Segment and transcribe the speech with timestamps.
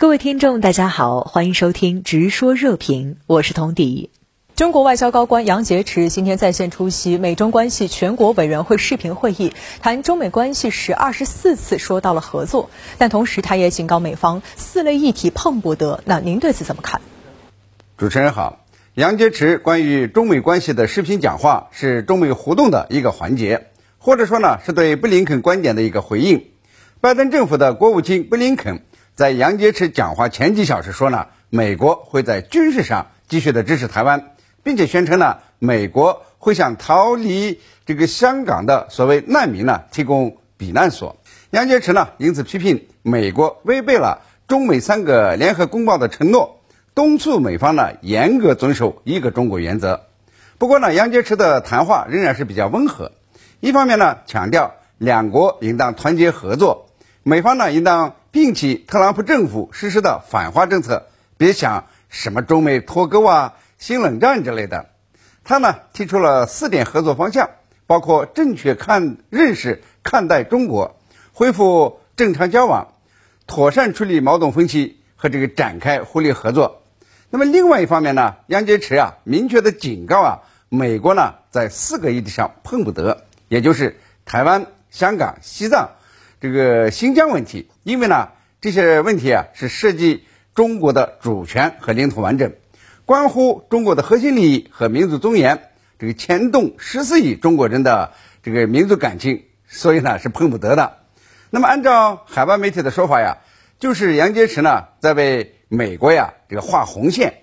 [0.00, 4.08] 各位听众，大家好，欢迎收听《直说热评》，我是童迪。
[4.56, 9.52] 中国外交高官杨洁篪今天在线出席美中关系全国委员会视频会议，
[9.82, 16.02] 谈中美关系时二十四次说到了合作，但同时他也警告美方四类议题碰不得。
[16.06, 17.02] 那您对此怎么看？
[17.98, 18.64] 主持人好，
[18.94, 23.66] 杨洁篪关于中美关系的视频讲话是中美互动的一个环节，
[23.98, 26.46] 或者说呢是对布林肯观点的一个回应。
[27.02, 28.80] 拜登政府的国务卿布林肯。
[29.16, 34.30] 在杨洁篪讲话前几小时说呢，美国会在军事上继续的支持台湾，
[34.62, 41.16] 并且宣称呢，美国会向逃离这个香港的所谓难民呢提供避难所。
[41.50, 46.60] 杨洁篪呢因此批评美国违背了中美三个联合公报的承诺，
[46.94, 50.06] 敦促美方呢严格遵守一个中国原则。
[50.56, 53.12] 不过呢，杨洁篪的谈话仍然是比较温和，
[53.60, 56.86] 一方面呢强调两国应当团结合作，
[57.22, 58.14] 美方呢应当。
[58.32, 64.90] 并且特朗普政府实施的反华政策，别想什么中美脱钩啊、新冷战之类的。
[65.42, 67.50] 他呢提出了四点合作方向，
[67.86, 71.00] 包括正确看认识看待中国，
[71.32, 72.94] 恢复正常交往，
[73.46, 76.82] 妥善处理矛盾分歧和这个展开互利合作。
[77.30, 85.90] 那么另外一方面呢，杨洁篪啊明确的警告啊，美国呢在四个议题上碰不得，也就是台湾、香港、西藏。
[86.40, 88.30] 这个新疆问题，因为呢
[88.62, 90.24] 这些问题啊是涉及
[90.54, 92.54] 中国的主权和领土完整，
[93.04, 95.68] 关乎中国的核心利益和民族尊严，
[95.98, 101.00] 这个牵动十四亿中国人的这个民族感情，所以呢是碰不得的。
[101.50, 103.36] 那么按照海外媒体的说法呀，
[103.78, 107.34] 就是杨洁篪呢在为美国呀这个画红线。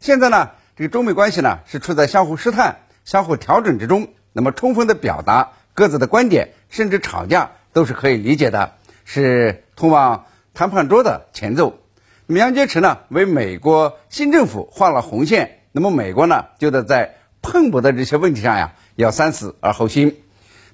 [0.00, 7.52] 现在呢这个中美关系呢是处在相互试探、相互调整之中，那么充分的表达各自的观点，甚至吵架。
[7.72, 8.72] 都是可以理解的，
[9.04, 11.78] 是通往谈判桌的前奏。
[12.26, 20.16] 那么杨洁篪呢，为美国新政府画了红线，那么美国呢，就得在碰不得这些问题上呀，要三思而后行。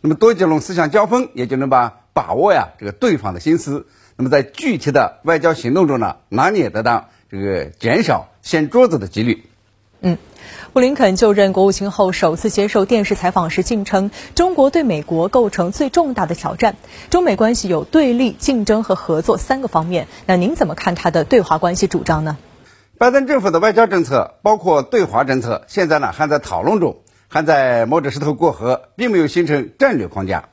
[0.00, 9.44] 那么多几轮思想交锋，也就能把把握呀这个对方的心思，那么在具体的外交行动中呢，拿捏得当，这个减少掀桌子的几率。
[10.00, 10.18] 嗯。
[10.72, 16.76] 布林肯就任国务卿后首次接受电视采访时，竟称中国对美国构成最重大的挑战。
[17.10, 20.06] 中美关系有对立、竞争和合作三个方面。
[20.26, 22.36] 那您怎么看他的对华关系主张呢？
[22.98, 30.50] 拜登政府的外交政策，包括对华政策，现在呢还在讨论中，还在摸着石头过河，并没有形成战略框架。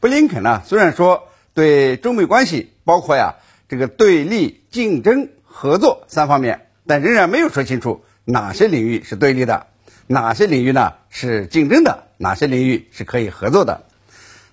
[0.00, 1.24] 布林肯呢虽然说
[1.54, 3.36] 对中美关系包括呀
[3.68, 8.04] 这个对立、竞争、合作三方面，但仍然没有说清楚。
[8.24, 9.66] 哪些领域是对立的？
[10.06, 12.04] 哪些领域呢是竞争的？
[12.18, 13.84] 哪些领域是可以合作的？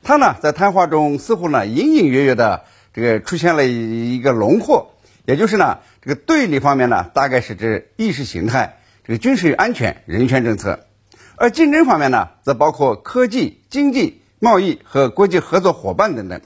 [0.01, 2.63] 他呢在谈话中似乎呢隐隐约约的
[2.93, 10.87] 这个出现了一个轮廓，也就是呢这个对立方面呢大概是指意识形态、这个军事与安全、人权政策，
[11.35, 16.41] 而竞争方面呢则包括科技、经济、贸易和国际合作伙伴等等。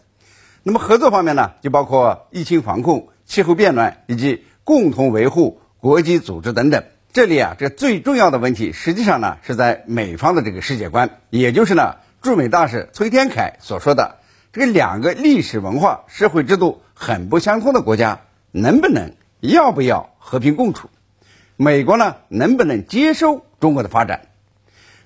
[0.63, 6.83] 那么合作方面呢就包括疫情防控、气候变暖以及共同维护国际组织等等。
[7.13, 14.15] 这里啊，这最重要的问题，实际上呢，是在美方的这个世界观，也就是呢，驻美大使崔天凯所说的，
[14.51, 20.89] 这个两个历史文化、社会制度很不相通的国家，能不能、要不要和平共处？
[21.55, 24.29] 美国呢，能不能接受中国的发展？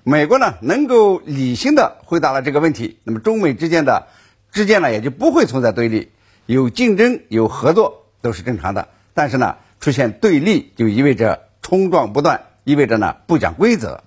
[0.02, 4.06] 美国呢，能够理性的回答了这个问题，那么中美之间的
[4.50, 6.10] 之间呢，也就不会存在对立，
[6.46, 8.88] 有竞争、有合作都是正常的。
[9.12, 11.47] 但是呢，出现对立就意味着。
[11.68, 14.02] 冲撞不断意味着呢不讲规则，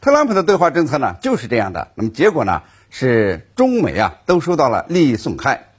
[0.00, 1.88] 特朗普的对华政策呢就是这样的。
[1.96, 5.70] 那么结果呢是中美啊都受到了利益损害。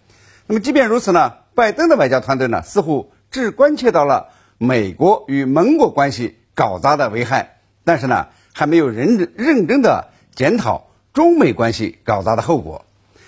[0.48, 12.84] 那么即便如此呢，拜登的外交团队呢似乎只关切到了美国与盟国关系搞砸的危害，但是呢还没有认认真的检讨中美关系搞砸的后果。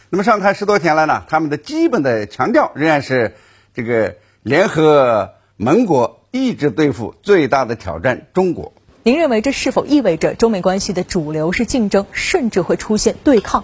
[0.10, 3.38] 那么上台十多天来呢，他们的基本的强调仍然是
[3.74, 6.20] 这个联合盟国。
[6.36, 8.74] 一直对付最大的挑战中国。
[9.04, 13.64] 您认为这是否意味着中美关系的主流是竞争，甚至会出现对抗？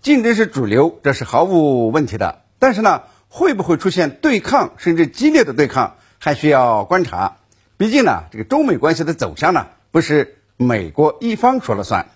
[0.00, 2.40] 竞争是主流，这是毫无问题的。
[2.58, 7.36] 但是呢，会不会出现对抗，甚至激烈的对抗，还需要观察。
[7.76, 12.06] 毕竟呢，这个中美关系的走向呢，不是美国一方说了算。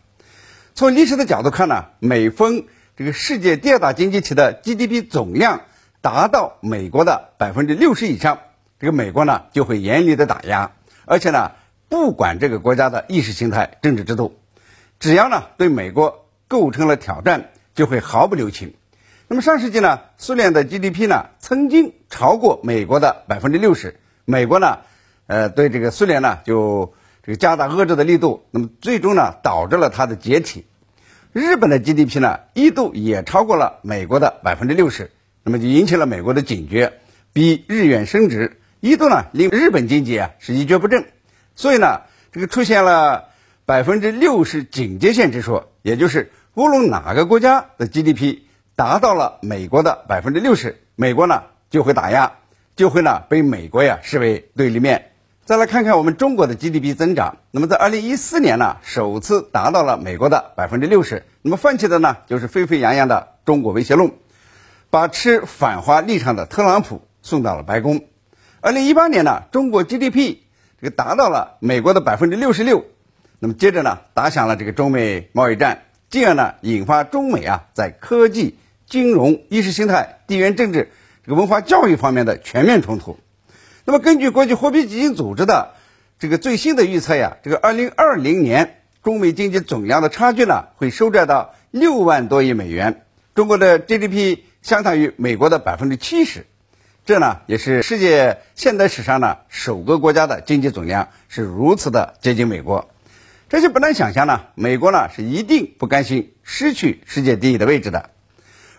[0.75, 2.65] 从历史的角度看呢，每逢
[2.97, 5.61] 这个世界第二大经济体的 GDP 总量
[6.01, 8.39] 达到美国的百分之六十以上。
[8.81, 10.73] 这个美国呢就会严厉的打压，
[11.05, 11.53] 而且呢
[11.89, 14.39] 不管这个国家的意识形态、政治制度，
[15.01, 18.75] 只要呢对美国构成了挑战，就会毫不留情。
[19.27, 24.79] 那么上世纪呢，苏联的 GDP 呢曾经超过美国的百分之六十，美国呢，
[25.27, 30.67] 呃，对这个苏联呢就这个加大遏制的力度，那么最终呢导致了它的解体。
[31.33, 35.11] 日本的 GDP 呢一度也超过了美国的百分之六十，
[35.43, 36.95] 那么就引起了美国的警觉，
[37.35, 41.07] 逼日元升值，一度呢令日本经济啊是一蹶不振，
[41.55, 42.03] 所以呢
[42.33, 43.29] 这个出现了
[43.65, 48.41] 百分之六十警戒线之说，也就是无论哪个国家的 GDP。
[48.77, 52.35] 达到了美国的百分之六十，美国呢就会打压，
[52.77, 55.11] 就会呢被美国呀视为对立面。
[55.45, 61.25] 再来看看我们中国的 GDP 增长，那么在二零一四年呢，首次达到了美国的百分之六十。
[61.43, 64.13] 那么泛起的呢，就是沸沸扬扬的中国威胁论，
[64.91, 68.05] 把持反华立场的特朗普送到了白宫。
[68.61, 70.39] 二零一八年呢，中国 GDP
[70.81, 72.85] 这个达到了美国的百分之六十六，
[73.39, 78.59] 那么接着呢，打响了这个中美贸易战，进而呢，引发中美啊在科技。
[78.91, 80.91] 金融、意识形态、地缘政治、
[81.23, 83.19] 这个文化教育方面的全面冲突。
[83.85, 85.75] 那么，根据国际货币基金组织的
[86.19, 93.05] 这个最新的预测呀，这个二零二零年中美经济总量的差距呢，会收窄到六万多亿美元。
[93.35, 96.47] 中国的 GDP 相当于美国的百分之七十，
[97.09, 102.91] 这呢也是世界现代史上呢首个国家的经济总量是如此的接近美国。
[103.49, 108.11] 这就不难想象呢，美国呢是一定不甘心失去世界第一的位置的。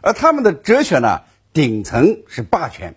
[0.02, 1.22] 而他们的哲学呢，
[1.54, 2.94] 顶层是霸权，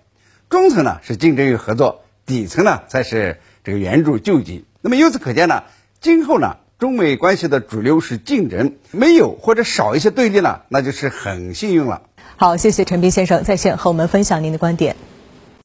[0.50, 4.66] 中层呢是竞争与合作，底层呢才是这个援助救济。
[4.82, 5.62] 那么由此可见呢，
[6.02, 12.02] 今后呢，中美关系的主流是竞争，没有或者少一些对立呢，那就是很幸运了。
[12.36, 14.94] 好，谢谢陈斌先生在线和我们分享您的观点。